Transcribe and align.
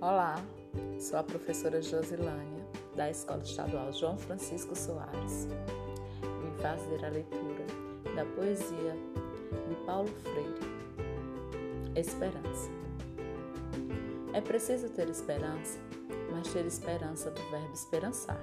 Olá, 0.00 0.36
sou 1.00 1.18
a 1.18 1.24
professora 1.24 1.82
Josilânia, 1.82 2.64
da 2.94 3.10
Escola 3.10 3.42
Estadual 3.42 3.92
João 3.92 4.16
Francisco 4.16 4.76
Soares. 4.76 5.48
Vim 6.22 6.62
fazer 6.62 7.04
a 7.04 7.08
leitura 7.08 7.66
da 8.14 8.24
poesia 8.24 8.94
de 9.68 9.74
Paulo 9.84 10.08
Freire, 10.22 11.96
Esperança. 11.96 12.70
É 14.34 14.40
preciso 14.40 14.88
ter 14.88 15.10
esperança, 15.10 15.80
mas 16.30 16.46
ter 16.52 16.64
esperança 16.64 17.32
do 17.32 17.42
verbo 17.50 17.74
esperançar. 17.74 18.40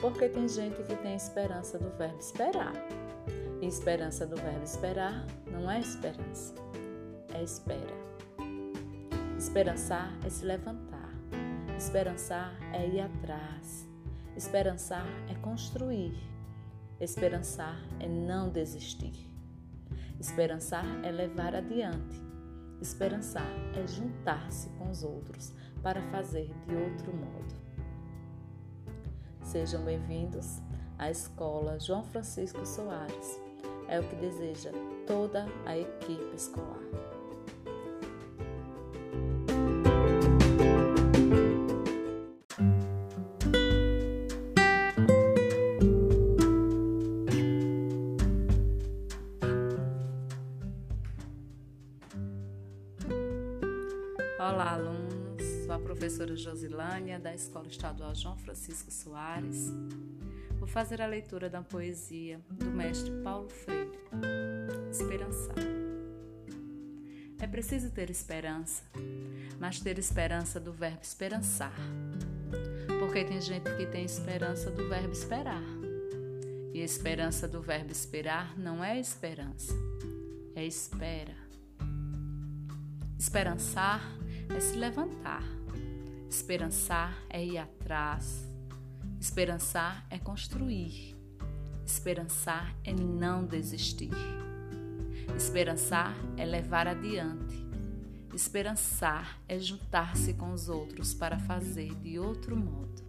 Porque 0.00 0.26
tem 0.26 0.48
gente 0.48 0.82
que 0.84 0.96
tem 0.96 1.16
esperança 1.16 1.78
do 1.78 1.90
verbo 1.98 2.18
esperar. 2.18 2.72
E 3.60 3.66
esperança 3.66 4.26
do 4.26 4.36
verbo 4.36 4.64
esperar 4.64 5.26
não 5.50 5.70
é 5.70 5.80
esperança, 5.80 6.54
é 7.34 7.42
espera. 7.42 8.15
Esperançar 9.46 10.12
é 10.24 10.28
se 10.28 10.44
levantar. 10.44 11.14
Esperançar 11.78 12.52
é 12.72 12.84
ir 12.84 13.00
atrás. 13.00 13.88
Esperançar 14.36 15.06
é 15.30 15.34
construir. 15.36 16.18
Esperançar 17.00 17.80
é 18.00 18.08
não 18.08 18.50
desistir. 18.50 19.14
Esperançar 20.18 20.84
é 21.04 21.12
levar 21.12 21.54
adiante. 21.54 22.20
Esperançar 22.82 23.48
é 23.76 23.86
juntar-se 23.86 24.68
com 24.70 24.90
os 24.90 25.04
outros 25.04 25.54
para 25.80 26.02
fazer 26.10 26.52
de 26.66 26.74
outro 26.74 27.14
modo. 27.14 27.54
Sejam 29.42 29.84
bem-vindos 29.84 30.60
à 30.98 31.08
Escola 31.08 31.78
João 31.78 32.02
Francisco 32.02 32.66
Soares. 32.66 33.40
É 33.86 34.00
o 34.00 34.08
que 34.08 34.16
deseja 34.16 34.72
toda 35.06 35.46
a 35.64 35.78
equipe 35.78 36.34
escolar. 36.34 37.05
Olá, 54.48 54.74
alunos. 54.74 55.42
Sou 55.64 55.72
a 55.74 55.78
professora 55.80 56.36
Josilânia, 56.36 57.18
da 57.18 57.34
Escola 57.34 57.66
Estadual 57.66 58.14
João 58.14 58.36
Francisco 58.38 58.92
Soares. 58.92 59.72
Vou 60.60 60.68
fazer 60.68 61.02
a 61.02 61.06
leitura 61.06 61.50
da 61.50 61.62
poesia 61.62 62.40
do 62.52 62.66
mestre 62.66 63.10
Paulo 63.24 63.48
Freire, 63.48 63.90
Esperançar. 64.88 65.56
É 67.40 67.46
preciso 67.48 67.90
ter 67.90 68.08
esperança, 68.08 68.84
mas 69.58 69.80
ter 69.80 69.98
esperança 69.98 70.60
do 70.60 70.72
verbo 70.72 71.02
esperançar. 71.02 71.74
Porque 73.00 73.24
tem 73.24 73.40
gente 73.40 73.68
que 73.76 73.86
tem 73.86 74.04
esperança 74.04 74.70
do 74.70 74.88
verbo 74.88 75.12
esperar. 75.12 75.64
E 76.72 76.78
esperança 76.78 77.48
do 77.48 77.60
verbo 77.60 77.90
esperar 77.90 78.56
não 78.56 78.84
é 78.84 78.96
esperança, 78.96 79.74
é 80.54 80.64
espera. 80.64 81.34
Esperançar 83.18 84.16
é 84.48 84.60
se 84.60 84.76
levantar. 84.76 85.42
Esperançar 86.28 87.16
é 87.28 87.44
ir 87.44 87.58
atrás. 87.58 88.46
Esperançar 89.20 90.06
é 90.10 90.18
construir. 90.18 91.16
Esperançar 91.84 92.74
é 92.84 92.92
não 92.92 93.44
desistir. 93.44 94.10
Esperançar 95.36 96.14
é 96.36 96.44
levar 96.44 96.86
adiante. 96.86 97.66
Esperançar 98.34 99.40
é 99.48 99.58
juntar-se 99.58 100.34
com 100.34 100.52
os 100.52 100.68
outros 100.68 101.14
para 101.14 101.38
fazer 101.38 101.94
de 101.96 102.18
outro 102.18 102.56
modo. 102.56 103.04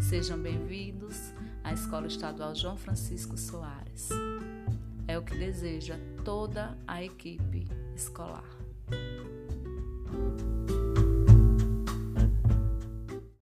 Sejam 0.00 0.38
bem-vindos 0.38 1.32
à 1.62 1.72
Escola 1.72 2.06
Estadual 2.06 2.54
João 2.54 2.76
Francisco 2.76 3.38
Soares. 3.38 4.08
É 5.06 5.18
o 5.18 5.22
que 5.22 5.36
deseja 5.36 5.96
toda 6.24 6.76
a 6.86 7.02
equipe 7.02 7.66
escolar. 7.94 8.44